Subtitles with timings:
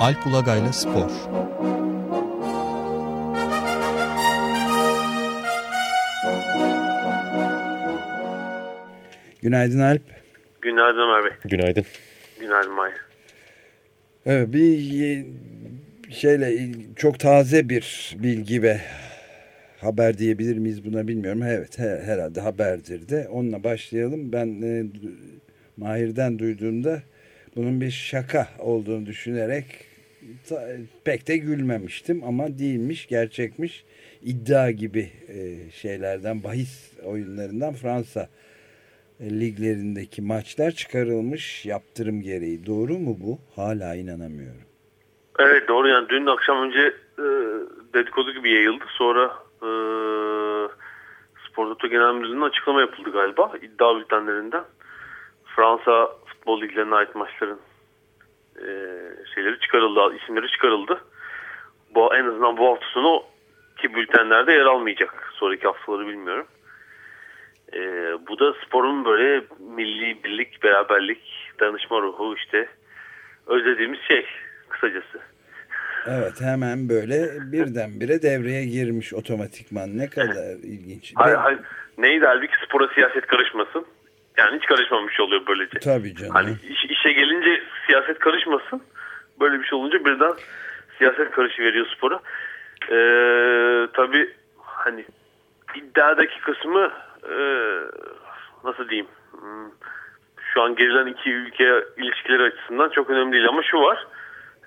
[0.00, 1.10] Alp Ulagay'la Spor
[9.42, 10.02] Günaydın Alp.
[10.62, 11.32] Günaydın Bey.
[11.44, 11.84] Günaydın.
[12.40, 12.94] Günaydın Maya.
[14.26, 15.26] Evet, bir
[16.10, 18.80] şeyle çok taze bir bilgi ve
[19.80, 21.42] haber diyebilir miyiz buna bilmiyorum.
[21.42, 23.28] Evet herhalde haberdir de.
[23.28, 24.32] Onunla başlayalım.
[24.32, 24.84] Ben e,
[25.76, 27.02] Mahir'den duyduğumda
[27.56, 29.87] bunun bir şaka olduğunu düşünerek
[31.04, 33.84] pek de gülmemiştim ama değilmiş, gerçekmiş.
[34.22, 38.28] iddia gibi e, şeylerden, bahis oyunlarından Fransa
[39.20, 42.66] e, liglerindeki maçlar çıkarılmış yaptırım gereği.
[42.66, 43.38] Doğru mu bu?
[43.56, 44.62] Hala inanamıyorum.
[45.38, 47.24] Evet doğru yani dün akşam önce e,
[47.94, 48.84] dedikodu gibi yayıldı.
[48.88, 49.24] Sonra
[49.62, 49.68] e,
[51.48, 54.64] Spor Toto Genel Müdürlüğü'nün açıklama yapıldı galiba iddia bültenlerinden.
[55.44, 57.58] Fransa futbol liglerine ait maçların
[58.66, 58.70] e,
[59.34, 61.00] şeyleri çıkarıldı, isimleri çıkarıldı.
[61.94, 63.22] Bu en azından bu hafta sonu
[63.76, 65.32] ki bültenlerde yer almayacak.
[65.34, 66.46] Sonraki haftaları bilmiyorum.
[67.72, 67.80] E,
[68.28, 69.44] bu da sporun böyle
[69.76, 72.68] milli birlik, beraberlik, danışma ruhu işte
[73.46, 74.26] özlediğimiz şey
[74.68, 75.20] kısacası.
[76.06, 81.12] Evet hemen böyle birdenbire devreye girmiş otomatikman ne kadar ilginç.
[81.14, 81.60] Hayır, hayır.
[81.98, 83.86] Neydi halbuki spora siyaset karışmasın.
[84.38, 85.78] Yani hiç karışmamış oluyor böylece.
[85.78, 86.34] Tabii canım.
[86.34, 88.82] Hani iş, işe gelince siyaset karışmasın.
[89.40, 90.32] Böyle bir şey olunca birden
[90.98, 92.20] siyaset karışıveriyor spora.
[92.90, 95.04] Ee, tabii hani
[95.74, 96.92] iddiadaki kısmı
[97.30, 97.36] e,
[98.64, 99.70] nasıl diyeyim hmm,
[100.52, 103.48] şu an gerilen iki ülke ilişkileri açısından çok önemli değil.
[103.48, 104.06] Ama şu var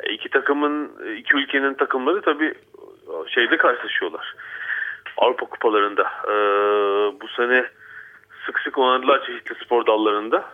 [0.10, 2.54] iki takımın iki ülkenin takımları tabii
[3.28, 4.36] şeyde karşılaşıyorlar.
[5.18, 6.12] Avrupa kupalarında.
[6.28, 6.32] Ee,
[7.22, 7.66] bu sene
[8.46, 10.46] sık sık oynadılar çeşitli spor dallarında.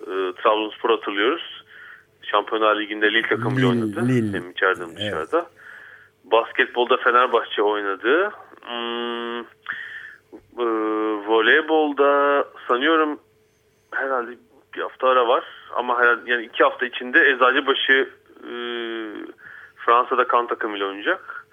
[0.00, 1.59] Ee, Trabzonspor hatırlıyoruz
[2.30, 4.38] Şampiyonlar Ligi'nde Lille takımıyla oynadı Lille.
[4.38, 5.50] hem içeride hem dışarıda evet.
[6.24, 8.30] basketbolda Fenerbahçe oynadı
[8.62, 9.40] hmm,
[10.58, 10.66] e,
[11.26, 13.20] voleybolda sanıyorum
[13.92, 14.30] herhalde
[14.74, 15.44] bir hafta ara var
[15.76, 18.10] ama herhalde yani iki hafta içinde Eczacıbaşı
[18.44, 18.52] e,
[19.76, 21.46] Fransa'da kan takımıyla oynayacak.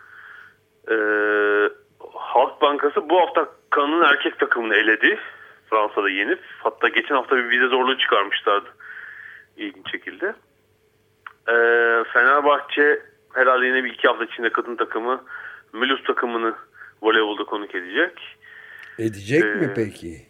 [0.92, 0.96] E,
[2.14, 5.20] Halk Bankası bu hafta kanın erkek takımını eledi.
[5.70, 6.40] Fransa'da yenip.
[6.60, 8.70] Hatta geçen hafta bir vize zorluğu çıkarmışlardı.
[9.58, 10.34] İlginç şekilde.
[11.48, 11.54] E,
[12.14, 13.02] Fenerbahçe
[13.34, 15.24] herhalde yine bir iki hafta içinde kadın takımı
[15.74, 16.56] Mulhouse takımını
[17.02, 18.38] voleybolda konuk edecek.
[19.00, 20.28] Edecek ee, mi peki?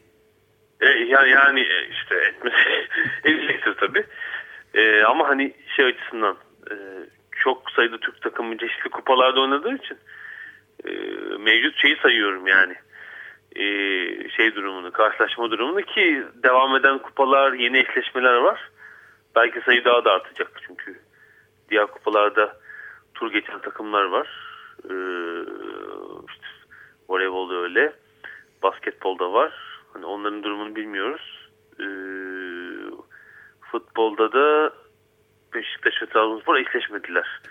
[0.82, 2.88] E, yani, yani işte etmesi
[3.24, 4.06] edecektir tabii.
[4.74, 6.38] E, ama hani şey açısından
[6.72, 6.76] e,
[7.32, 9.98] çok sayıda Türk takımı çeşitli kupalarda oynadığı için
[10.86, 10.90] e,
[11.38, 12.76] mevcut şeyi sayıyorum yani.
[13.56, 13.64] E,
[14.30, 18.70] şey durumunu, karşılaşma durumunu ki devam eden kupalar, yeni eşleşmeler var.
[19.36, 21.00] Belki sayı daha da artacak çünkü
[21.70, 22.58] diğer kupalarda
[23.14, 24.28] tur geçen takımlar var.
[24.84, 24.96] E,
[26.28, 26.48] işte,
[27.10, 27.94] voleybolda öyle
[28.64, 29.54] basketbolda var.
[29.94, 31.50] Hani onların durumunu bilmiyoruz.
[31.80, 31.86] Ee,
[33.72, 34.74] futbolda da
[35.54, 37.42] Beşiktaş ve Trabzonspor eşleşmediler.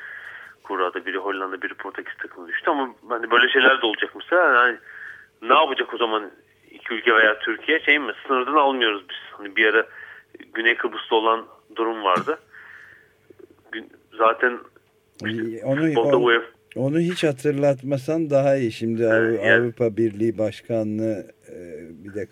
[0.63, 4.55] Kurada biri Hollanda biri Portekiz takımı düştü ama hani böyle şeyler de olacak mesela.
[4.55, 4.79] Yani
[5.43, 6.31] ne yapacak o zaman
[6.71, 9.17] iki ülke veya Türkiye şey mi sınırdan almıyoruz biz.
[9.33, 9.87] Hani bir ara
[10.55, 12.39] Güney Kıbrıs'ta olan durum vardı.
[14.19, 14.59] Zaten
[15.25, 16.33] işte onu, o,
[16.77, 18.73] onu hiç hatırlatmasan daha iyi.
[18.73, 19.97] Şimdi evet, Avrupa yani.
[19.97, 21.57] Birliği Başkanlığı e,
[22.05, 22.27] bir de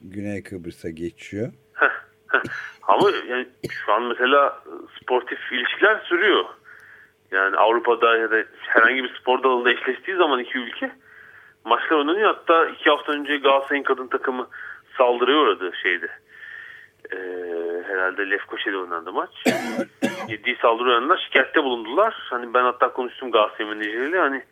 [0.00, 1.52] Güney Kıbrıs'a geçiyor.
[2.82, 4.62] Ama yani şu an mesela
[5.02, 6.44] sportif ilişkiler sürüyor.
[7.30, 10.90] Yani Avrupa'da ya da herhangi bir spor dalında eşleştiği zaman iki ülke
[11.64, 12.34] maçlar oynanıyor.
[12.34, 14.48] Hatta iki hafta önce Galatasaray'ın kadın takımı
[14.98, 16.08] saldırıya uğradı şeyde.
[17.12, 17.18] Ee,
[17.86, 19.30] herhalde Lefkoşa'da oynandı maç.
[20.28, 21.22] Ciddi saldırı oynandılar.
[21.24, 22.14] Şikayette bulundular.
[22.30, 24.18] Hani ben hatta konuştum Galatasaray menajeriyle.
[24.18, 24.42] Hani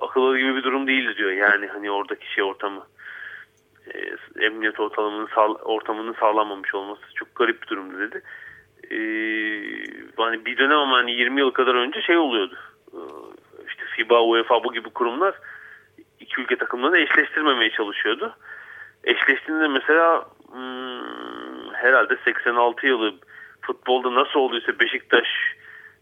[0.00, 1.30] akıllı gibi bir durum değil diyor.
[1.30, 2.86] Yani hani oradaki şey ortamı
[3.94, 4.16] e,
[4.46, 8.22] emniyet ortamının, sağ, ortamının sağlanmamış olması çok garip bir durumdu dedi.
[8.90, 8.98] E,
[10.16, 12.58] hani bir dönem ama hani 20 yıl kadar önce şey oluyordu.
[12.92, 13.00] E,
[13.68, 15.34] işte FIBA, UEFA bu gibi kurumlar
[16.20, 18.36] iki ülke takımlarını eşleştirmemeye çalışıyordu.
[19.04, 23.14] Eşleştiğinde mesela hmm, herhalde 86 yılı
[23.66, 25.28] futbolda nasıl olduysa Beşiktaş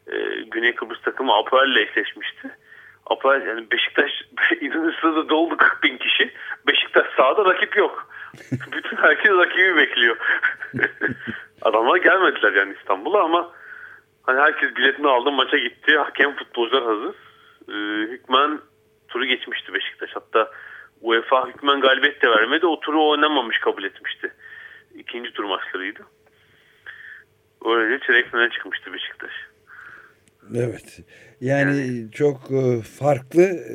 [0.06, 0.16] e,
[0.50, 2.50] Güney Kıbrıs takımı Apoel ile eşleşmişti.
[3.06, 4.10] Apoel yani Beşiktaş
[4.60, 6.32] İnönü'sü doldu 40 bin kişi.
[6.66, 8.08] Beşiktaş sahada rakip yok.
[8.72, 10.16] Bütün herkes rakibi bekliyor.
[11.62, 13.50] Adamlar gelmediler yani İstanbul'a ama
[14.22, 15.98] hani herkes biletini aldı maça gitti.
[15.98, 17.14] Hakem futbolcular hazır.
[17.68, 18.60] Ee, hükmen
[19.08, 20.10] turu geçmişti Beşiktaş.
[20.14, 20.50] Hatta
[21.00, 22.66] UEFA hükmen galibiyet de vermedi.
[22.66, 24.32] O turu oynamamış kabul etmişti.
[24.94, 26.02] İkinci tur maçlarıydı.
[27.66, 29.32] Öylece çeyrek finale çıkmıştı Beşiktaş.
[30.54, 31.00] Evet.
[31.40, 33.74] Yani, yani çok e, farklı e,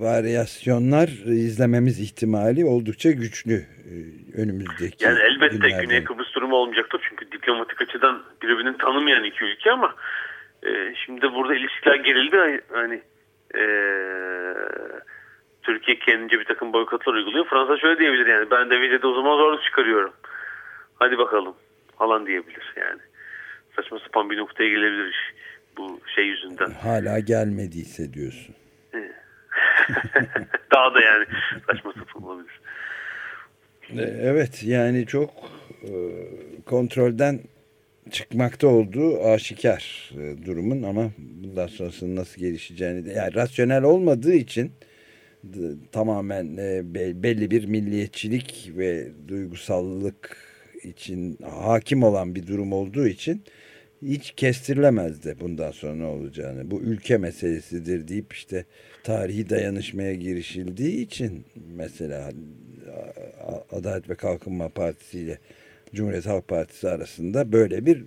[0.00, 3.94] varyasyonlar izlememiz ihtimali oldukça güçlü e,
[4.42, 5.80] önümüzdeki Yani elbette günlerden.
[5.80, 7.00] Güney Kıbrıs durumu olmayacaktır.
[7.08, 9.94] Çünkü diplomatik açıdan birbirini tanımayan iki ülke ama
[11.04, 12.60] şimdi burada ilişkiler gerildi.
[12.72, 13.02] Hani
[13.54, 13.62] e,
[15.62, 17.46] Türkiye kendince bir takım boykotlar uyguluyor.
[17.46, 20.12] Fransa şöyle diyebilir yani ben de vizede o zaman zorluk çıkarıyorum.
[20.94, 21.54] Hadi bakalım
[21.98, 23.00] falan diyebilir yani.
[23.76, 25.34] Saçma sapan bir noktaya gelebilir iş
[25.78, 26.70] bu şey yüzünden.
[26.70, 28.54] Hala gelmediyse diyorsun.
[30.74, 31.26] Daha da yani
[31.66, 32.60] saçma sapan olabilir.
[33.90, 35.30] E, evet yani çok
[35.82, 35.90] e,
[36.66, 37.40] kontrolden
[38.10, 44.72] çıkmakta olduğu aşikar e, durumun ama bundan sonrasının nasıl gelişeceğini de yani rasyonel olmadığı için
[45.92, 46.56] tamamen
[47.22, 50.36] belli bir milliyetçilik ve duygusallık
[50.82, 53.42] için hakim olan bir durum olduğu için
[54.02, 56.70] hiç kestirilemez de bundan sonra ne olacağını.
[56.70, 58.64] Bu ülke meselesidir deyip işte
[59.04, 61.46] tarihi dayanışmaya girişildiği için
[61.76, 62.30] mesela
[63.72, 65.38] Adalet ve Kalkınma Partisi ile
[65.94, 68.04] Cumhuriyet Halk Partisi arasında böyle bir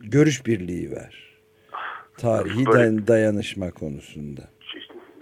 [0.00, 1.32] görüş birliği var.
[2.18, 4.42] Tarihi böyle, dayanışma konusunda.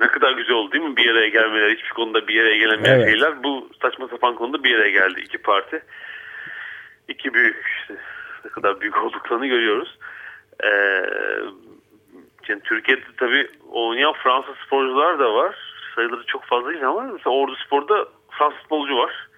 [0.01, 3.11] Ne kadar güzel oldu değil mi bir araya gelmeler, hiçbir konuda bir araya gelemeyen evet.
[3.11, 3.43] şeyler.
[3.43, 5.83] Bu saçma sapan konuda bir araya geldi iki parti.
[7.09, 7.95] İki büyük işte
[8.45, 9.99] ne kadar büyük olduklarını görüyoruz.
[10.65, 10.69] Ee,
[12.49, 15.57] yani Türkiye'de tabii oynayan Fransız sporcular da var.
[15.95, 19.29] Sayıları çok fazla değil ama mesela Ordu Spor'da Fransız futbolcu var.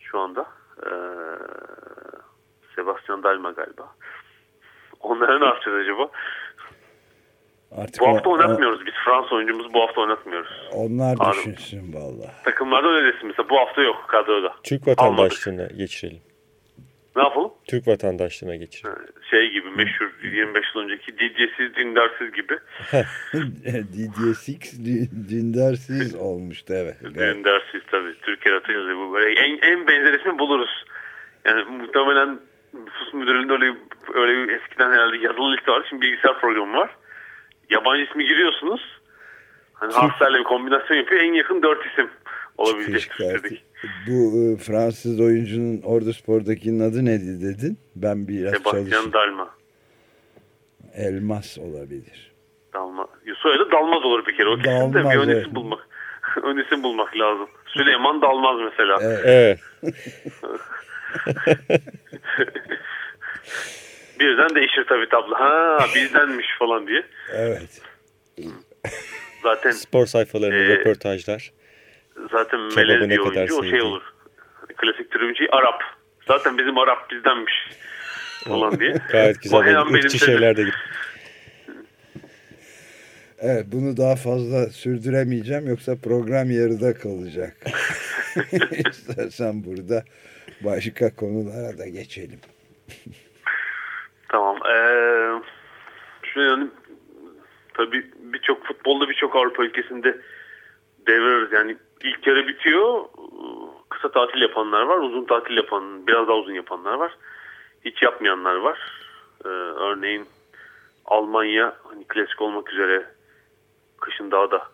[0.00, 0.46] Şu anda.
[0.86, 0.90] Ee,
[2.76, 3.88] Sebastian Dalma galiba.
[5.00, 6.08] Onlara ne yapacağız acaba?
[7.76, 8.86] Artık bu hafta o, oynatmıyoruz.
[8.86, 10.68] Biz Fransız oyuncumuzu bu hafta oynatmıyoruz.
[10.72, 12.32] Onlar Abi, düşünsün valla.
[12.44, 13.48] Takımlarda öyle desin mesela.
[13.48, 14.54] Bu hafta yok kadroda.
[14.64, 15.78] Türk vatandaşlığına Almadık.
[15.78, 16.20] geçirelim.
[17.16, 17.50] Ne yapalım?
[17.68, 18.96] Türk vatandaşlığına geçirelim.
[19.30, 22.58] Şey gibi meşhur 25 yıl önceki Didyesiz Dindarsiz gibi.
[23.92, 24.84] Didyesiz
[25.30, 26.96] Dindarsiz olmuştu evet.
[27.04, 28.14] Dindarsiz tabii.
[28.22, 30.84] Türkiye atınca bu böyle en, en benzer ismi buluruz.
[31.44, 32.40] Yani muhtemelen
[32.74, 33.76] nüfus müdürlüğünde öyle,
[34.14, 35.86] öyle eskiden herhalde yazılı liste var.
[35.88, 36.90] Şimdi bilgisayar programı var
[37.70, 38.80] yabancı ismi giriyorsunuz.
[39.72, 41.20] Hani harflerle bir kombinasyon yapıyor.
[41.20, 42.10] En yakın dört isim
[42.58, 43.12] olabilecek.
[43.82, 47.78] Bu e, Fransız oyuncunun Ordu Spor'dakinin adı neydi dedin?
[47.96, 49.12] Ben biraz Sebastian çalışayım.
[49.12, 49.50] Dalma.
[50.94, 52.32] Elmas olabilir.
[52.74, 53.08] Dalma.
[53.36, 54.48] Soyadı Dalmaz olur bir kere.
[54.48, 55.88] O kesin de bir ön isim bulmak.
[56.42, 57.48] ön isim bulmak lazım.
[57.66, 58.98] Süleyman Dalmaz mesela.
[59.02, 59.20] Evet.
[59.24, 59.58] evet.
[64.20, 65.34] Birden değişir tabii tablo.
[65.34, 67.02] Ha bizdenmiş falan diye.
[67.32, 67.82] Evet.
[69.42, 71.52] Zaten spor sayfalarında e, röportajlar.
[72.32, 74.02] Zaten melez bir oyuncu o şey olur.
[74.76, 75.82] Klasik tribünci Arap.
[76.26, 77.54] Zaten bizim Arap bizdenmiş
[78.44, 78.92] falan diye.
[79.12, 79.94] Gayet güzel.
[79.94, 80.64] Irkçı şeyler de
[83.40, 87.56] Evet bunu daha fazla sürdüremeyeceğim yoksa program yarıda kalacak.
[88.90, 90.04] İstersen burada
[90.60, 92.40] başka konulara da geçelim.
[94.28, 94.56] Tamam.
[94.56, 95.42] Ee,
[96.22, 96.68] şöyle yani,
[97.74, 100.18] tabii birçok futbolda birçok Avrupa ülkesinde
[101.06, 103.04] devre yani ilk yarı bitiyor.
[103.88, 107.16] Kısa tatil yapanlar var, uzun tatil yapan, biraz daha uzun yapanlar var.
[107.84, 108.78] Hiç yapmayanlar var.
[109.44, 110.26] Ee, örneğin
[111.04, 113.06] Almanya hani klasik olmak üzere
[114.00, 114.68] kışın daha da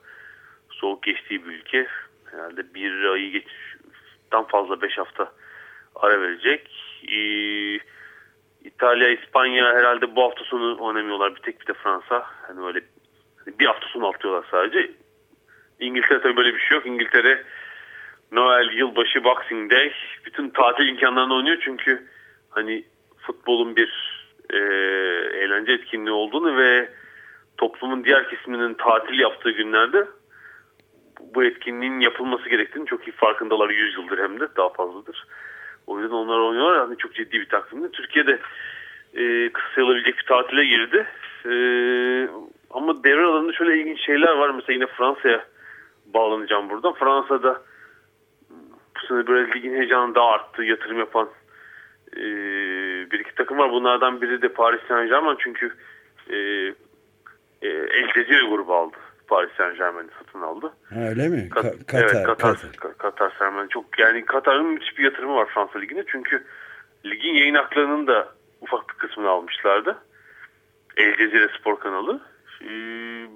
[0.71, 1.87] soğuk geçtiği bir ülke.
[2.31, 3.49] Herhalde bir ayı geç,
[4.31, 5.33] tam fazla beş hafta
[5.95, 6.71] ara verecek.
[7.09, 7.95] Ee,
[8.65, 11.35] İtalya, İspanya herhalde bu hafta sonu oynamıyorlar.
[11.35, 12.27] Bir tek bir de Fransa.
[12.47, 12.81] Hani öyle
[13.47, 14.93] bir hafta sonu atlıyorlar sadece.
[15.85, 16.87] İngiltere tabii böyle bir şey yok.
[16.87, 17.43] İngiltere
[18.33, 19.93] Noel, yılbaşı, Boxing Day
[20.27, 22.07] bütün tatil imkanlarını oynuyor çünkü
[22.51, 22.85] hani
[23.19, 24.59] futbolun bir e,
[25.39, 26.89] eğlence etkinliği olduğunu ve
[27.57, 30.07] toplumun diğer kesiminin tatil yaptığı günlerde
[31.35, 35.27] bu etkinliğin yapılması gerektiğini çok iyi farkındalar 100 yıldır hem de daha fazladır.
[35.87, 36.77] O yüzden onlar oynuyorlar.
[36.77, 37.91] Yani çok ciddi bir takvimde.
[37.91, 38.39] Türkiye'de
[39.15, 41.07] e, kısayılabilecek bir tatile girdi.
[41.47, 41.55] E,
[42.71, 44.51] ama devre alanında şöyle ilginç şeyler var.
[44.51, 45.45] Mesela yine Fransa'ya
[46.15, 46.95] bağlanacağım buradan.
[46.95, 47.63] Fransa'da
[48.97, 50.63] bu sene böyle ligin heyecanı daha arttı.
[50.63, 51.29] Yatırım yapan
[52.17, 52.23] e,
[53.11, 53.71] bir iki takım var.
[53.71, 55.37] Bunlardan biri de Paris Saint Germain.
[55.41, 55.75] Çünkü
[56.31, 56.37] e,
[57.63, 58.97] e, El Cezire grubu aldı.
[59.29, 60.73] Paris Saint Germain'i satın aldı.
[61.11, 61.49] Öyle mi?
[61.49, 62.99] Ka Katar, evet Katar, Katar.
[62.99, 66.05] Katar Saint çok yani Katar'ın müthiş bir yatırımı var Fransa Ligi'ne.
[66.07, 66.45] Çünkü
[67.05, 68.29] ligin yayın haklarının da
[68.61, 69.99] ufak bir kısmını almışlardı.
[70.97, 72.21] El Cezire Spor kanalı.
[72.63, 73.27] Ee,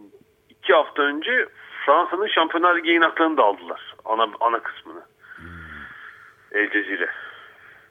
[0.48, 1.46] iki hafta önce
[1.86, 3.94] Fransa'nın Şampiyonlar Ligi yayın haklarını da aldılar.
[4.04, 5.02] Ana, ana kısmını.
[5.36, 5.46] Hmm.
[6.52, 7.10] El Cezire.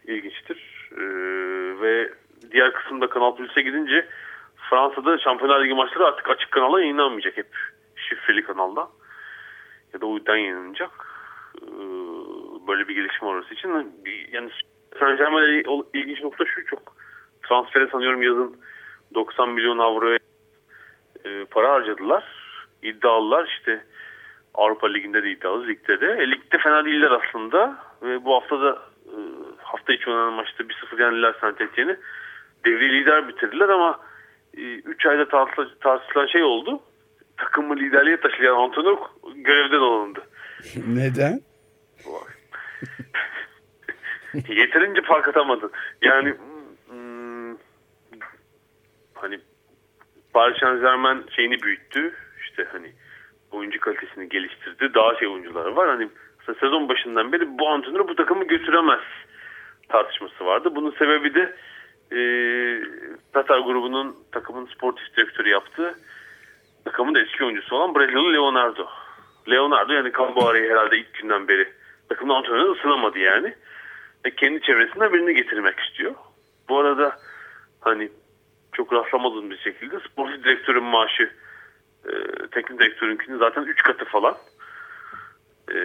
[0.06, 0.90] İlginçtir.
[0.92, 1.02] Ee,
[1.82, 2.14] ve
[2.52, 4.08] diğer kısımda Kanal Plus'e gidince
[4.70, 7.48] Fransa'da Şampiyonlar Ligi maçları artık açık kanala yayınlanmayacak hep
[7.96, 8.88] şifreli kanalda.
[9.94, 10.92] Ya da uydan yayınlanacak.
[11.62, 11.68] Ee,
[12.68, 13.94] böyle bir gelişme orası için.
[14.32, 14.50] Yani
[15.00, 15.64] Saint Germain'le
[15.94, 16.96] ilginç nokta şu çok
[17.48, 18.58] transfere sanıyorum yazın
[19.16, 20.20] 90 milyon avroya
[21.26, 22.37] e, para harcadılar.
[22.82, 23.84] İddialılar işte
[24.54, 26.08] Avrupa Ligi'nde de iddialı, ligde de.
[26.08, 27.78] E, ligde fena değiller aslında.
[28.02, 29.18] Ve bu hafta da e,
[29.58, 31.98] hafta içi oynanan maçta 1-0 yendiler Saint Etienne'i.
[32.66, 34.00] Devre lider bitirdiler ama
[34.54, 35.28] 3 e, ayda
[35.80, 36.80] tartışılan şey oldu.
[37.38, 38.98] Takımı liderliğe taşıyan antrenör
[39.36, 40.24] görevden alındı.
[40.88, 41.42] Neden?
[44.48, 45.72] Yeterince fark atamadı.
[46.02, 46.34] Yani
[46.90, 47.58] hmm,
[49.14, 49.40] hani
[50.34, 52.14] Paris Saint Germain şeyini büyüttü.
[52.58, 52.92] İşte hani
[53.52, 54.94] oyuncu kalitesini geliştirdi.
[54.94, 55.90] Daha şey oyuncular var.
[55.90, 56.10] Hani
[56.60, 59.02] sezon başından beri bu antrenör bu takımı götüremez
[59.90, 60.76] tartışması vardı.
[60.76, 61.56] Bunun sebebi de
[62.12, 62.20] e,
[63.34, 65.96] Tatar grubunun takımın sportif direktörü yaptığı
[66.86, 68.88] takımın da eski oyuncusu olan Brezilyalı Leonardo.
[69.50, 71.74] Leonardo yani Camboara'yı herhalde ilk günden beri
[72.10, 73.54] takımın antrenörü ısınamadı yani.
[74.26, 76.16] Ve kendi çevresinden birini getirmek istiyor.
[76.70, 77.16] Bu arada
[77.82, 78.10] hani
[78.74, 81.32] çok rastlamadığım bir şekilde sportif direktörün maaşı
[82.08, 84.38] e, teknik direktörünkünün zaten 3 katı falan.
[85.72, 85.78] E,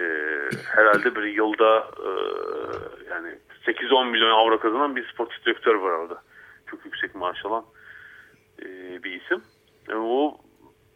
[0.75, 2.09] herhalde bir yılda e,
[3.09, 3.29] yani
[3.65, 6.21] 8-10 milyon avro kazanan bir sportif direktör var orada.
[6.67, 7.65] Çok yüksek maaş alan
[8.61, 8.65] e,
[9.03, 9.41] bir isim.
[9.89, 10.37] Yani o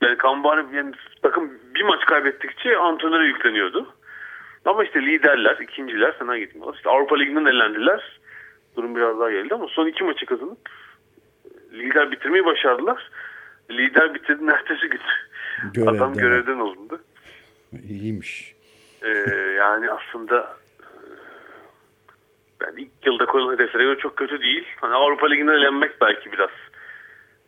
[0.01, 0.91] yani Kambar yani
[1.21, 3.93] takım bir maç kaybettikçe antrenöre yükleniyordu.
[4.65, 6.75] Ama işte liderler, ikinciler fena gitmiyorlar.
[6.75, 8.19] İşte Avrupa Ligi'nden elendiler.
[8.75, 10.57] Durum biraz daha geldi ama son iki maçı kazanıp
[11.71, 13.09] lider bitirmeyi başardılar.
[13.71, 15.01] Lider bitirdi ertesi gün.
[15.73, 15.93] Görevden.
[15.93, 17.03] Adam görevden alındı.
[17.89, 18.55] İyiymiş.
[19.01, 19.09] Ee,
[19.57, 20.57] yani aslında
[22.61, 24.65] yani ilk yılda koyulan hedeflere göre çok kötü değil.
[24.81, 26.49] Hani Avrupa Ligi'nden elenmek belki biraz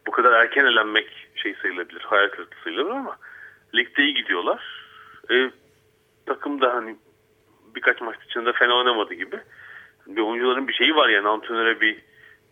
[0.07, 3.17] bu kadar erken elenmek şey sayılabilir, hayal kırıklığı sayılabilir ama
[3.75, 4.85] ligde iyi gidiyorlar.
[5.31, 5.51] E,
[6.25, 6.95] takım da hani
[7.75, 9.39] birkaç maç içinde fena oynamadı gibi.
[10.07, 11.97] Bir oyuncuların bir şeyi var yani antrenöre bir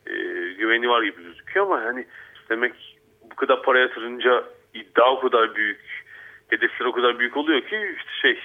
[0.08, 0.14] e,
[0.54, 2.08] güveni var gibi gözüküyor ama hani
[2.50, 2.97] demek
[3.38, 6.06] kadar para yatırınca iddia o kadar büyük,
[6.48, 8.40] hedefler o kadar büyük oluyor ki işte şey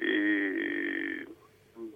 [0.00, 0.10] e,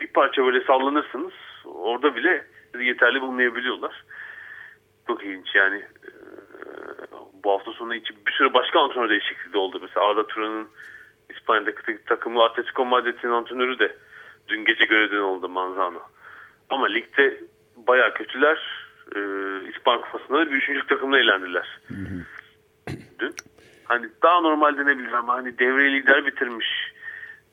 [0.00, 1.32] bir parça böyle sallanırsınız
[1.64, 2.46] orada bile
[2.80, 4.04] yeterli bulmayabiliyorlar.
[5.06, 6.10] Çok ilginç yani e,
[7.44, 9.78] bu hafta sonu için bir sürü başka antrenör değişikliği de oldu.
[9.82, 10.68] Mesela Arda Turan'ın
[11.30, 13.96] İspanya'daki takımı Atletico Madrid'in antrenörü de
[14.48, 16.02] dün gece görevden oldu Manzano.
[16.70, 17.40] Ama ligde
[17.76, 18.81] baya kötüler.
[19.16, 21.80] Ee, İspanya Kupası'nda da bir üçüncü takımla eğlendiler.
[23.18, 23.34] Dün.
[23.84, 26.66] Hani daha normal denebilir ama hani devre lider bitirmiş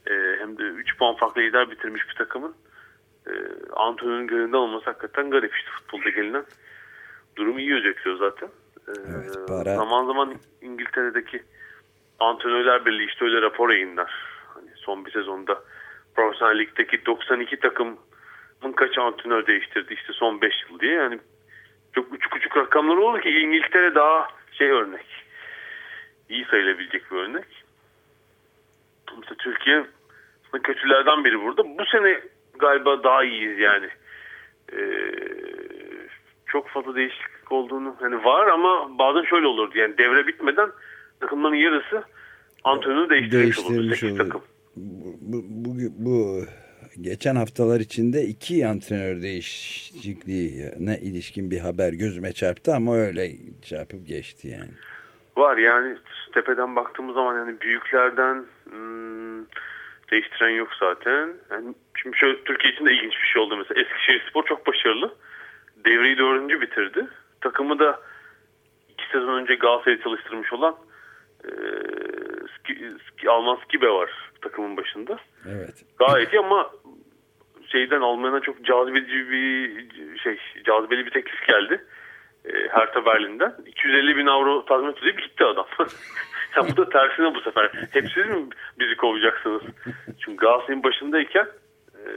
[0.07, 2.55] e, hem de 3 puan farklı lider bitirmiş bir takımın
[3.27, 3.31] e,
[3.75, 6.45] antrenörün görevinde olması hakikaten garip işte futbolda gelinen.
[7.35, 8.47] Durumu iyi gözüküyor zaten.
[8.87, 9.75] E, evet, para...
[9.75, 11.43] Zaman zaman İngiltere'deki
[12.19, 14.11] Antrenörler Birliği işte öyle rapor yayınlar.
[14.53, 15.63] Hani son bir sezonda
[16.15, 17.97] Profesyonel Lig'deki 92 takımın
[18.75, 20.93] kaç antrenör değiştirdi işte son 5 yıl diye.
[20.93, 21.19] Yani
[21.93, 25.05] çok uçuk uçuk rakamlar oldu ki İngiltere daha şey örnek.
[26.29, 27.45] İyi sayılabilecek bir örnek.
[29.17, 29.85] Mesela Türkiye
[30.63, 31.63] kötülerden biri burada.
[31.63, 32.21] Bu sene
[32.59, 33.87] galiba daha iyiyiz yani.
[34.73, 35.11] Ee,
[36.45, 39.77] çok fazla değişiklik olduğunu hani var ama bazen şöyle olurdu.
[39.77, 40.69] Yani devre bitmeden
[41.19, 42.03] takımların yarısı
[42.63, 44.17] antrenörü değiştirmiş, değiştirmiş oldu.
[44.17, 44.41] takım.
[44.75, 46.45] Bu, bu, bu
[47.01, 53.29] geçen haftalar içinde iki antrenör değişikliği ne ilişkin bir haber gözüme çarptı ama öyle
[53.61, 54.71] çarpıp geçti yani.
[55.37, 55.97] Var yani
[56.33, 59.45] tepeden baktığımız zaman yani büyüklerden hmm,
[60.11, 61.33] değiştiren yok zaten.
[61.51, 63.81] Yani şimdi şöyle Türkiye için de ilginç bir şey oldu mesela.
[63.81, 65.15] Eskişehir Spor çok başarılı.
[65.85, 67.07] Devreyi dördüncü bitirdi.
[67.41, 67.99] Takımı da
[68.89, 70.75] iki sezon önce Galatasaray'ı çalıştırmış olan
[71.45, 71.51] e,
[72.57, 74.09] ski, ski, Alman Skibe var
[74.41, 75.19] takımın başında.
[75.49, 75.85] Evet.
[75.99, 76.71] Gayet iyi ama
[77.67, 81.85] şeyden Almanya'dan çok cazibeci bir şey cazibeli bir teklif geldi.
[82.45, 83.55] E, Hertha Berlin'den.
[83.65, 85.65] 250 bin avro tazminat ödeyip gitti adam.
[86.55, 87.71] ya bu da tersine bu sefer.
[87.91, 88.47] Hep siz mi
[88.79, 89.61] bizi kovacaksınız?
[90.19, 91.47] Çünkü Galatasaray'ın başındayken
[92.05, 92.09] e,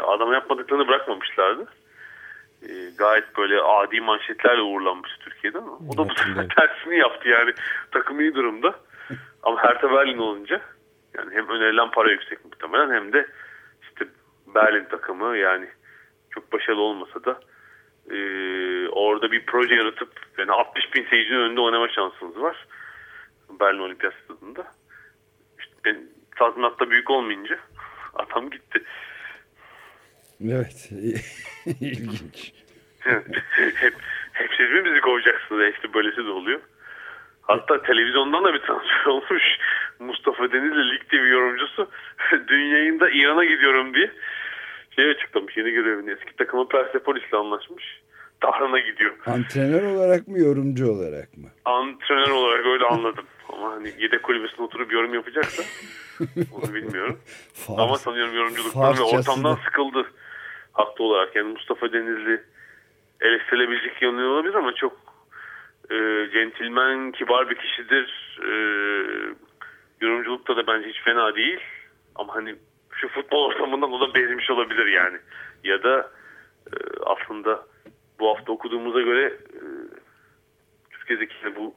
[0.00, 1.66] adamın yapmadıklarını bırakmamışlardı
[2.62, 7.52] e, gayet böyle adi manşetlerle uğurlanmış Türkiye'de ama o da bu sefer tersini yaptı yani.
[7.90, 8.74] Takım iyi durumda.
[9.42, 10.60] Ama Hertha Berlin olunca
[11.14, 13.26] yani hem önerilen para yüksek muhtemelen hem de
[13.82, 14.08] işte
[14.54, 15.68] Berlin takımı yani
[16.30, 17.40] çok başarılı olmasa da
[18.10, 18.18] e,
[18.88, 22.66] orada bir proje yaratıp yani 60 bin seyircinin önünde oynama şansınız var
[23.60, 24.66] Berlin Olimpiyat Stadı'nda.
[25.58, 26.00] İşte
[26.36, 27.58] tazminatta büyük olmayınca
[28.14, 28.84] adam gitti.
[30.44, 30.90] Evet.
[31.80, 32.52] İlginç.
[32.98, 33.94] hep,
[34.32, 35.74] hep siz mi bizi kovacaksınız?
[35.74, 36.60] İşte böylesi de oluyor.
[37.42, 39.42] Hatta televizyondan da bir transfer olmuş.
[39.98, 41.90] Mustafa Denizli Lig TV yorumcusu
[42.48, 44.10] dün yayında İran'a gidiyorum diye
[44.96, 46.10] şey açıklamış yeni görevini.
[46.10, 48.00] Eski takımı Persepolis'le anlaşmış.
[48.40, 49.14] Tahran'a gidiyor.
[49.26, 51.48] Antrenör olarak mı yorumcu olarak mı?
[51.64, 53.24] Antrenör olarak öyle anladım.
[53.48, 55.62] Ama hani yedek kulübesine oturup yorum yapacaksa
[56.52, 57.18] onu bilmiyorum.
[57.54, 60.06] Fars, Ama sanıyorum yorumculuktan ve ortamdan sıkıldı.
[60.72, 62.42] Haklı olarak yani Mustafa Denizli
[63.20, 64.96] eleştirilebilecek yanı olabilir ama çok
[65.90, 68.38] e, centilmen, kibar bir kişidir.
[68.42, 68.52] E,
[70.00, 71.60] yorumculukta da bence hiç fena değil.
[72.14, 72.54] Ama hani
[72.92, 75.18] şu futbol ortamından o da bezmiş olabilir yani.
[75.64, 76.10] Ya da
[76.66, 77.66] e, aslında
[78.20, 79.60] bu hafta okuduğumuza göre e,
[80.90, 81.74] Türkiye'deki bu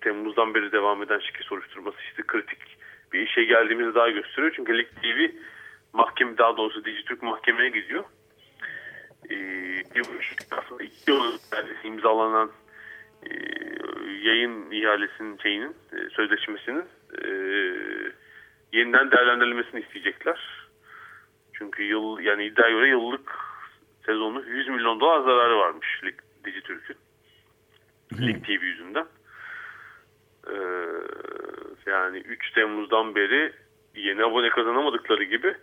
[0.00, 2.58] Temmuz'dan beri devam eden şike soruşturması işte kritik
[3.12, 4.52] bir işe geldiğimizi daha gösteriyor.
[4.56, 5.36] Çünkü Lig TV
[5.92, 8.04] mahkeme daha doğrusu Dijitürk mahkemeye gidiyor.
[9.30, 10.06] Ee, bir
[10.50, 11.38] aslında iki yıl
[11.84, 12.50] imzalanan
[13.22, 13.30] e,
[14.22, 16.84] yayın ihalesinin şeyinin e, sözleşmesinin
[17.24, 17.28] e,
[18.72, 20.68] yeniden değerlendirilmesini isteyecekler.
[21.52, 23.36] Çünkü yıl yani iddia göre yıllık
[24.06, 26.96] sezonu 100 milyon dolar zararı varmış Lig, Dijitürk'ün.
[28.26, 29.06] Lig TV yüzünden.
[30.46, 30.56] Ee,
[31.86, 33.52] yani 3 Temmuz'dan beri
[33.94, 35.54] yeni abone kazanamadıkları gibi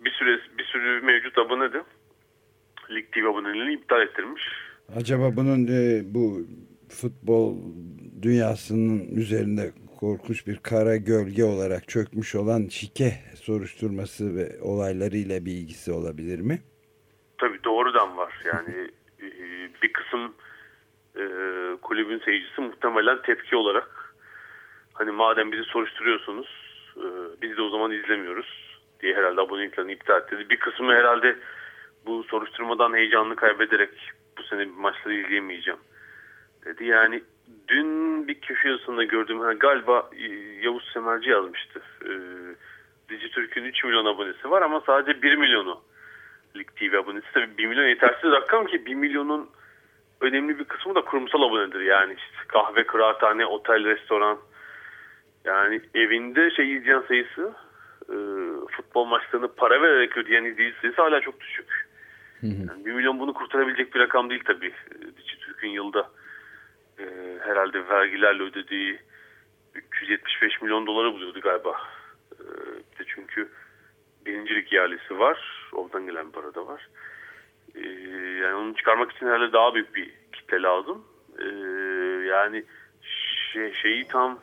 [0.00, 1.82] bir süre bir sürü mevcut abone de
[2.90, 4.42] Lig TV aboneliğini iptal ettirmiş.
[4.96, 6.46] Acaba bunun e, bu
[6.88, 7.56] futbol
[8.22, 15.92] dünyasının üzerinde korkunç bir kara gölge olarak çökmüş olan şike soruşturması ve olaylarıyla bir ilgisi
[15.92, 16.58] olabilir mi?
[17.38, 18.42] Tabii doğrudan var.
[18.44, 18.90] Yani
[19.22, 19.26] e,
[19.82, 20.34] bir kısım
[21.16, 21.24] e,
[21.82, 24.14] kulübün seyircisi muhtemelen tepki olarak
[24.92, 26.48] hani madem bizi soruşturuyorsunuz
[26.96, 27.06] e,
[27.42, 28.69] biz de o zaman izlemiyoruz
[29.02, 30.50] diye herhalde aboneliklerini iptal etti.
[30.50, 31.36] Bir kısmı herhalde
[32.06, 33.90] bu soruşturmadan heyecanını kaybederek
[34.38, 35.80] bu sene bir maçları izleyemeyeceğim
[36.64, 36.84] dedi.
[36.84, 37.22] Yani
[37.68, 39.58] dün bir köşe yazısında gördüm.
[39.58, 40.24] Galiba e,
[40.62, 41.82] Yavuz Semerci yazmıştı.
[42.04, 42.10] E,
[43.08, 45.80] Dijitürk'ün 3 milyon abonesi var ama sadece 1 milyonu
[46.56, 47.26] Lig TV abonesi.
[47.34, 49.50] Tabii 1 milyon yetersiz rakam ki 1 milyonun
[50.20, 51.80] önemli bir kısmı da kurumsal abonedir.
[51.80, 54.38] Yani işte kahve, kıraathane, otel, restoran.
[55.44, 57.54] Yani evinde şey izleyen sayısı
[58.10, 58.16] e,
[58.76, 61.90] futbol maçlarını para vererek ödeyen izleyici sayısı hala çok düşük.
[62.42, 64.72] Yani 1 milyon bunu kurtarabilecek bir rakam değil tabii.
[65.16, 66.10] Dijitürk'ün yılda
[66.98, 67.04] e,
[67.40, 68.98] herhalde vergilerle ödediği
[69.74, 71.76] 375 milyon doları buluyordu galiba.
[73.00, 73.48] E, çünkü
[74.26, 75.68] birincilik ihalesi var.
[75.72, 76.88] Oradan gelen para da var.
[77.74, 77.88] E,
[78.42, 81.04] yani onu çıkarmak için herhalde daha büyük bir kitle lazım.
[81.38, 81.46] E,
[82.26, 82.64] yani
[83.52, 84.38] şey, şeyi tam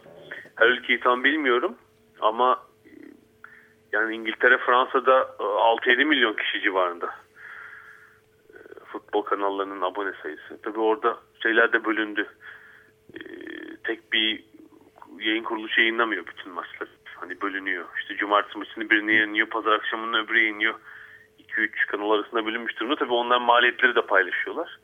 [0.56, 1.76] her ülkeyi tam bilmiyorum
[2.20, 2.67] ama
[3.92, 7.16] yani İngiltere, Fransa'da 6-7 milyon kişi civarında
[8.86, 10.62] futbol kanallarının abone sayısı.
[10.64, 12.28] Tabii orada şeyler de bölündü.
[13.14, 13.20] Ee,
[13.84, 14.44] tek bir
[15.20, 16.90] yayın kuruluşu yayınlamıyor bütün maçları.
[17.16, 17.86] Hani bölünüyor.
[18.00, 20.76] İşte cumartesi maçını birini yayınlıyor, pazar akşamını öbürü yayınlıyor.
[21.40, 22.96] 2-3 kanal arasında bölünmüş durumda.
[22.96, 24.80] Tabii onlar maliyetleri de paylaşıyorlar.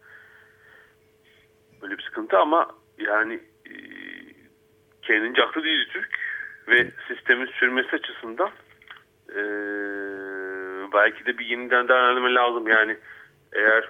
[1.81, 3.33] Böyle bir sıkıntı ama yani
[3.65, 3.73] e,
[5.01, 6.19] kendince haklı değil Türk
[6.67, 8.62] ve sistemin sürmesi açısından e,
[10.93, 12.67] belki de bir yeniden değerlendirme lazım.
[12.67, 12.97] Yani
[13.53, 13.89] eğer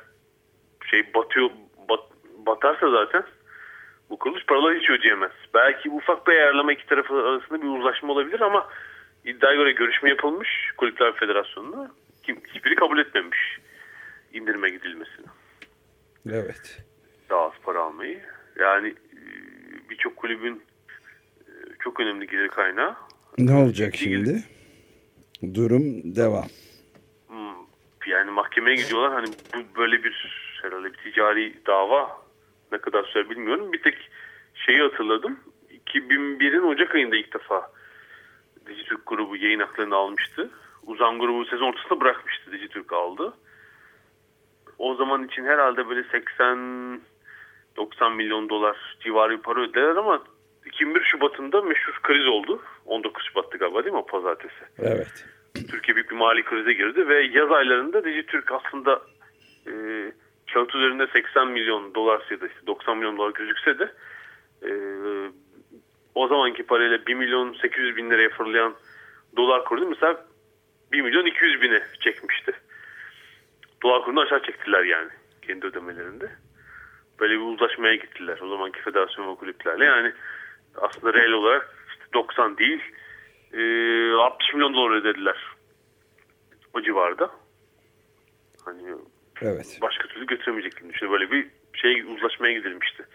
[0.92, 1.50] şey batıyor
[1.90, 2.00] bat,
[2.46, 3.24] batarsa zaten
[4.10, 5.32] bu kuruluş paraları hiç ödeyemez.
[5.54, 8.70] Belki ufak bir ayarlama iki taraf arasında bir uzlaşma olabilir ama
[9.26, 11.92] iddiaya göre görüşme yapılmış Kulüpler Federasyonu'na.
[12.24, 13.60] Kim, hiçbiri kabul etmemiş
[14.34, 15.26] indirime gidilmesini.
[16.30, 16.84] Evet.
[17.30, 18.20] Daha az para almayı.
[18.60, 19.20] Yani e,
[19.90, 20.62] birçok kulübün
[21.42, 22.96] e, çok önemli gelir kaynağı.
[23.38, 24.44] Ne olacak şimdi?
[25.54, 26.46] Durum devam.
[28.08, 29.14] Yani mahkemeye gidiyorlar.
[29.14, 32.22] Hani bu böyle bir herhalde bir ticari dava
[32.72, 33.74] ne kadar sürer bilmiyorum.
[33.74, 34.10] Bir tek
[34.54, 35.40] şeyi hatırladım.
[35.86, 37.72] 2001'in Ocak ayında ilk defa
[38.68, 40.50] Dijitürk grubu yayın haklarını almıştı.
[40.86, 42.52] Uzan grubu sezon ortasında bırakmıştı.
[42.52, 43.34] Dijitürk aldı.
[44.78, 47.02] O zaman için herhalde böyle 80
[47.76, 50.24] 90 milyon dolar civarı bir para ödediler ama
[50.66, 52.62] 2001 Şubat'ında meşhur kriz oldu.
[52.86, 54.64] 19 Şubat'tı galiba değil mi o pazartesi?
[54.80, 55.26] Evet.
[55.74, 59.02] Türkiye büyük bir mali krize girdi ve yaz aylarında Dijitürk aslında
[59.68, 59.72] e,
[60.54, 63.92] kağıt üzerinde 80 milyon dolar ya da işte 90 milyon dolar gözükse de
[64.64, 64.72] e,
[66.16, 68.74] o zamanki parayla 1 milyon 800 bin liraya fırlayan
[69.38, 70.26] dolar kurdu mesela
[70.92, 72.52] 1 milyon 200 bine çekmişti.
[73.84, 75.10] Dolar kurunu aşağı çektiler yani
[75.48, 76.32] kendi ödemelerinde.
[77.20, 79.86] Böyle bir uzlaşmaya gittiler o zamanki federasyon ve kulüplerle.
[79.86, 80.14] Yani
[80.76, 82.82] aslında reel olarak işte 90 değil
[83.54, 83.62] e,
[84.12, 85.53] 60 milyon dolar ödediler
[86.74, 87.32] o civarda.
[88.66, 88.84] Hani
[89.42, 89.78] Evet.
[89.82, 91.20] Başka türlü götüremeyeceklerini düşünüyor.
[91.20, 93.06] Böyle bir şey uzlaşmaya gidilmişti.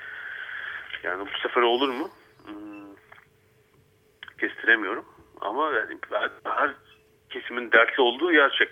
[1.02, 2.10] Yani bu sefer olur mu?
[2.46, 2.94] Hmm,
[4.40, 5.04] kestiremiyorum.
[5.40, 5.98] Ama yani
[6.44, 6.74] her
[7.30, 8.68] kesimin dertli olduğu gerçek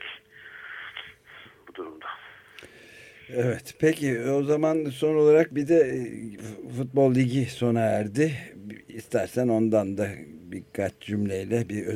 [1.68, 2.06] bu durumda.
[3.28, 6.02] Evet peki o zaman son olarak bir de e,
[6.76, 8.32] futbol ligi sona erdi.
[8.88, 10.08] İstersen ondan da
[10.52, 11.86] birkaç cümleyle bir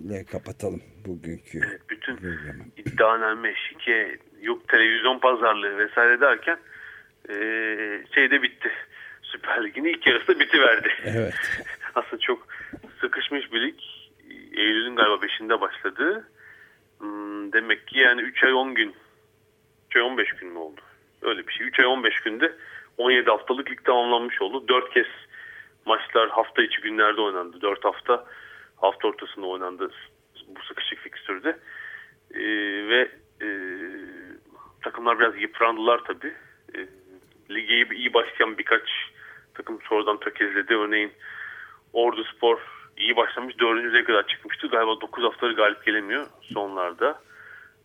[0.00, 2.64] özetle kapatalım bugünkü evet, Bütün programı.
[2.76, 6.58] iddianame, şike, yok televizyon pazarlığı vesaire derken
[7.28, 7.34] e,
[8.14, 8.70] şeyde bitti.
[9.22, 10.88] Süper Lig'in ilk yarısı bitiverdi.
[11.04, 11.34] Evet.
[11.94, 12.46] Aslında çok
[13.00, 13.78] sıkışmış bir lig.
[14.56, 16.28] Eylül'ün galiba 5'inde başladı.
[16.98, 18.94] Hmm, demek ki yani 3 ay 10 gün
[19.90, 20.80] 3 ay 15 gün mü oldu?
[21.22, 21.66] Öyle bir şey.
[21.66, 22.52] 3 ay 15 günde
[22.98, 24.68] 17 haftalık lig tamamlanmış oldu.
[24.68, 25.06] 4 kez
[25.86, 27.60] maçlar hafta içi günlerde oynandı.
[27.60, 28.24] 4 hafta
[28.82, 29.90] hafta ortasında oynandı
[30.48, 31.58] bu sıkışık fikstürde.
[32.34, 32.40] Ee,
[32.88, 33.10] ve
[33.42, 33.48] e,
[34.82, 36.34] takımlar biraz yıprandılar tabii.
[36.74, 36.78] E,
[37.50, 38.88] lige iyi başlayan birkaç
[39.54, 40.74] takım sonradan tökezledi.
[40.74, 41.12] Örneğin
[41.92, 42.58] Ordu Spor
[42.96, 43.58] iyi başlamış.
[43.58, 44.68] Dördüncüye kadar çıkmıştı.
[44.68, 47.20] Galiba 9 haftaları galip gelemiyor sonlarda.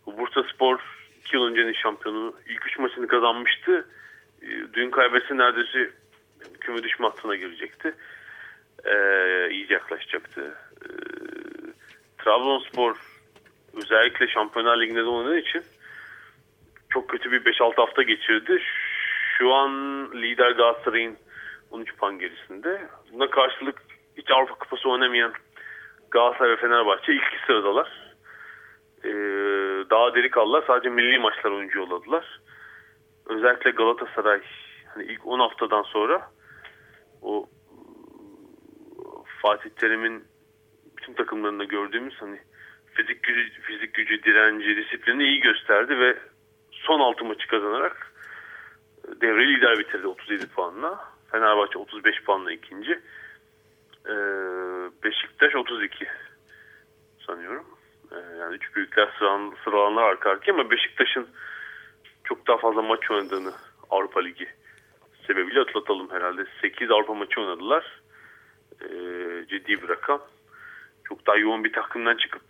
[0.06, 0.80] Bursa Spor
[1.20, 2.34] 2 yıl öncenin şampiyonu.
[2.48, 3.88] ilk 3 maçını kazanmıştı.
[4.42, 5.90] Ee, dün kaybetse neredeyse
[6.60, 7.94] küme düşme hattına girecekti.
[8.84, 10.54] Ee, iyice yaklaşacaktı.
[10.82, 10.88] Ee,
[12.18, 12.96] Trabzonspor
[13.74, 15.62] özellikle Şampiyonlar Ligi'nde de oynadığı için
[16.88, 18.62] çok kötü bir 5-6 hafta geçirdi.
[19.38, 19.72] Şu an
[20.12, 21.16] lider Galatasaray'ın
[21.70, 22.88] 13 puan gerisinde.
[23.12, 23.82] Buna karşılık
[24.16, 25.32] hiç Avrupa Kupası oynamayan
[26.10, 28.14] Galatasaray ve Fenerbahçe ilk iki sıradalar.
[29.04, 29.10] Ee,
[29.90, 30.64] daha deri kaldılar.
[30.66, 32.40] Sadece milli maçlar oyuncu yolladılar.
[33.26, 34.40] Özellikle Galatasaray
[34.94, 36.30] hani ilk 10 haftadan sonra
[37.22, 37.48] o
[39.42, 40.24] Fatih Terim'in
[41.08, 42.38] bütün takımlarında gördüğümüz hani
[42.94, 46.18] fizik gücü, fizik gücü, direnci, disiplini iyi gösterdi ve
[46.70, 48.12] son 6 maçı kazanarak
[49.20, 51.04] devre lider bitirdi 37 puanla.
[51.32, 53.00] Fenerbahçe 35 puanla ikinci.
[54.06, 54.12] Ee,
[55.04, 56.06] Beşiktaş 32
[57.26, 57.66] sanıyorum.
[58.12, 61.28] Ee, yani üç büyükler sıralan, sıralanlar arka arkaya ama Beşiktaş'ın
[62.24, 63.52] çok daha fazla maç oynadığını
[63.90, 64.48] Avrupa Ligi
[65.26, 66.46] sebebiyle atlatalım herhalde.
[66.60, 68.00] 8 Avrupa maçı oynadılar.
[69.48, 70.20] Ciddi bir rakam.
[71.08, 72.42] Çok daha yoğun bir takımdan çıkıp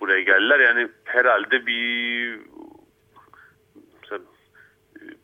[0.00, 0.60] buraya geldiler.
[0.60, 2.40] Yani herhalde bir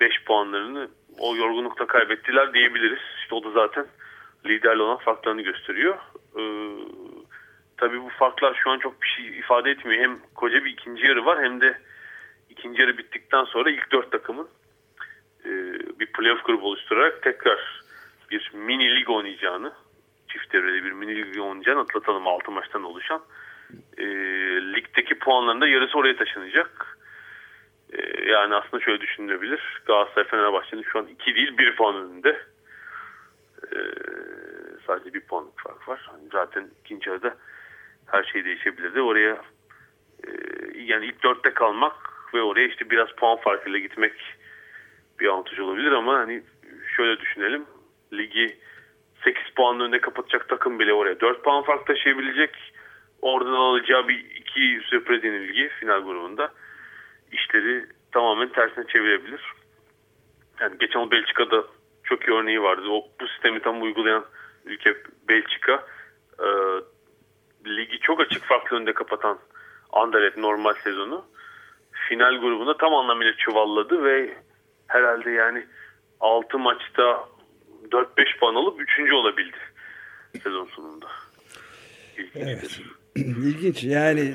[0.00, 2.98] 5 puanlarını o yorgunlukta kaybettiler diyebiliriz.
[3.22, 3.86] İşte o da zaten
[4.46, 5.98] liderle olan farklarını gösteriyor.
[6.38, 6.42] Ee,
[7.76, 10.02] tabii bu farklar şu an çok bir şey ifade etmiyor.
[10.02, 11.78] Hem koca bir ikinci yarı var hem de
[12.50, 14.48] ikinci yarı bittikten sonra ilk dört takımın
[15.44, 15.50] e,
[16.00, 17.82] bir playoff grubu oluşturarak tekrar
[18.30, 19.72] bir mini lig oynayacağını
[20.52, 23.22] devrede bir mini lig oynayacağını atlatalım altı maçtan oluşan.
[23.98, 24.04] E,
[24.74, 26.98] ligdeki puanların yarısı oraya taşınacak.
[27.92, 29.82] E, yani aslında şöyle düşünülebilir.
[29.86, 32.42] Galatasaray Fenerbahçe'nin şu an iki değil bir puan önünde.
[33.72, 33.78] E,
[34.86, 36.00] sadece bir puanlık fark var.
[36.12, 37.36] Hani zaten ikinci yarıda
[38.06, 39.00] her şey değişebilirdi.
[39.00, 39.42] Oraya
[40.26, 40.30] e,
[40.74, 41.94] yani ilk dörtte kalmak
[42.34, 44.12] ve oraya işte biraz puan farkıyla gitmek
[45.20, 46.42] bir avantaj olabilir ama hani
[46.96, 47.64] şöyle düşünelim.
[48.12, 48.58] Ligi
[49.24, 52.50] 8 puan önünde kapatacak takım bile oraya 4 puan fark taşıyabilecek.
[53.22, 56.52] Oradan alacağı bir iki sürpriz yenilgi final grubunda
[57.32, 59.40] işleri tamamen tersine çevirebilir.
[60.60, 61.64] Yani geçen o Belçika'da
[62.04, 62.82] çok iyi örneği vardı.
[62.90, 64.24] O bu sistemi tam uygulayan
[64.64, 64.96] ülke
[65.28, 65.86] Belçika.
[66.38, 66.46] E,
[67.66, 69.38] ligi çok açık farklı önde kapatan
[69.92, 71.24] Anderlecht normal sezonu
[72.08, 74.36] final grubunda tam anlamıyla çuvalladı ve
[74.86, 75.66] herhalde yani
[76.20, 77.28] 6 maçta
[77.90, 79.12] 4-5 puan alıp 3.
[79.12, 79.56] olabildi
[80.42, 81.06] sezon sonunda.
[82.18, 82.36] İlginç.
[82.36, 82.80] Evet.
[83.16, 84.34] İlginç yani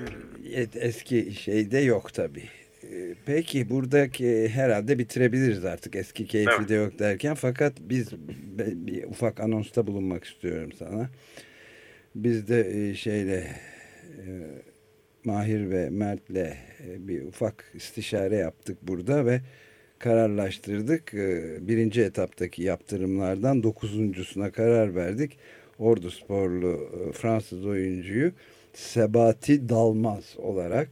[0.75, 2.49] eski şeyde yok tabii.
[2.83, 6.69] Ee, peki buradaki herhalde bitirebiliriz artık eski keyfi evet.
[6.69, 8.13] de yok derken fakat biz
[8.57, 11.10] bir ufak anonsta bulunmak istiyorum sana.
[12.15, 13.55] Biz de e, şeyle
[14.17, 14.25] e,
[15.23, 19.41] Mahir ve Mert'le e, bir ufak istişare yaptık burada ve
[19.99, 21.13] kararlaştırdık.
[21.67, 25.38] Birinci etaptaki yaptırımlardan dokuzuncusuna karar verdik.
[25.79, 28.31] Ordu sporlu Fransız oyuncuyu
[28.73, 30.88] Sebati Dalmaz olarak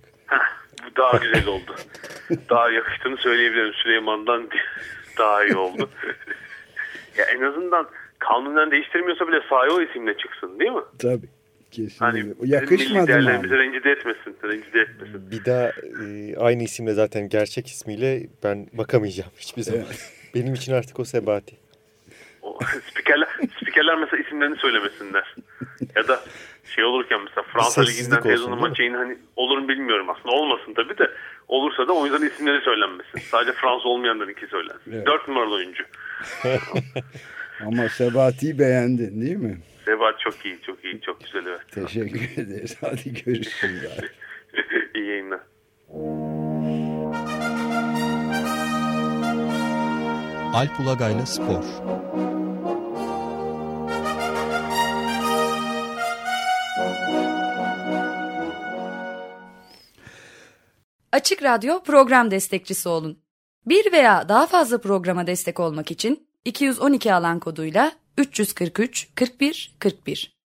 [0.85, 1.75] bu daha güzel oldu.
[2.49, 4.49] daha yakıştığını söyleyebilirim Süleyman'dan
[5.17, 5.89] daha iyi oldu.
[7.17, 7.87] ya en azından
[8.19, 10.81] kanunen değiştirmiyorsa bile sahaya o isimle çıksın değil mi?
[10.99, 11.34] Tabii.
[11.75, 12.05] Kesinlikle.
[12.05, 13.43] Hani Yakışmadı mı?
[13.43, 14.35] Bize rencide etmesin.
[14.43, 15.31] Rencide etmesin.
[15.31, 15.71] Bir daha
[16.05, 19.81] e, aynı isimle zaten gerçek ismiyle ben bakamayacağım hiçbir zaman.
[19.87, 20.11] Evet.
[20.35, 21.55] Benim için artık o Sebati.
[22.41, 22.59] O,
[22.89, 23.27] spikerler,
[23.61, 25.35] spikerler mesela isimlerini söylemesinler.
[25.95, 26.19] Ya da
[26.75, 28.55] şey olurken mesela Fransa Ligi'nden mi?
[28.55, 30.35] maçı hani olur mu bilmiyorum aslında.
[30.35, 31.11] Olmasın tabii de.
[31.47, 33.19] Olursa da oyuncuların isimleri söylenmesin.
[33.31, 34.91] Sadece Fransa olmayanlarınki söylensin.
[34.91, 35.07] Evet.
[35.07, 35.83] 4 numaralı oyuncu.
[37.65, 39.57] Ama Sebati'yi beğendin değil mi?
[39.85, 41.61] Sebat çok iyi, çok iyi, çok güzel evet.
[41.71, 42.77] Teşekkür ederiz.
[42.81, 43.83] Hadi görüşürüz.
[43.85, 44.07] abi.
[44.99, 45.39] iyi yayınlar.
[50.53, 51.63] Alp Ulagay'la Spor
[61.11, 63.19] Açık Radyo program destekçisi olun.
[63.65, 70.34] Bir veya daha fazla programa destek olmak için 212 alan koduyla 343 41 41